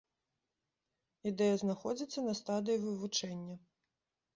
[1.33, 3.55] Ідэя знаходзіцца на стадыі вывучэння.